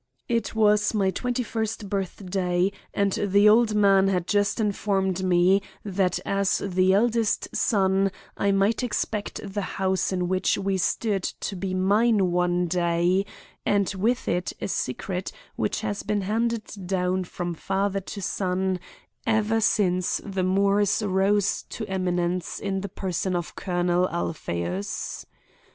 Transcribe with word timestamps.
It 0.27 0.55
was 0.55 0.95
my 0.95 1.11
twenty 1.11 1.43
first 1.43 1.87
birthday 1.87 2.71
and 2.91 3.11
the 3.13 3.47
old 3.47 3.75
man 3.75 4.07
had 4.07 4.25
just 4.25 4.59
informed 4.59 5.23
me 5.23 5.61
that 5.85 6.17
as 6.25 6.57
the 6.57 6.91
eldest 6.91 7.55
son 7.55 8.09
I 8.35 8.51
might 8.51 8.81
expect 8.81 9.41
the 9.43 9.61
house 9.77 10.11
in 10.11 10.27
which 10.27 10.57
we 10.57 10.77
stood 10.79 11.21
to 11.41 11.55
be 11.55 11.75
mine 11.75 12.31
one 12.31 12.65
day 12.67 13.27
and 13.63 13.93
with 13.95 14.27
it 14.27 14.53
a 14.59 14.67
secret 14.69 15.31
which 15.55 15.81
has 15.81 16.01
been 16.01 16.21
handed 16.21 16.71
down 16.87 17.23
from 17.23 17.53
father 17.53 17.99
to 17.99 18.23
son 18.23 18.79
ever 19.27 19.61
since 19.61 20.19
the 20.25 20.43
Moores 20.43 21.03
rose 21.03 21.61
to 21.69 21.87
eminence 21.87 22.59
in 22.59 22.81
the 22.81 22.89
person 22.89 23.35
of 23.35 23.55
Colonel 23.55 24.09
Alpheus. 24.09 25.27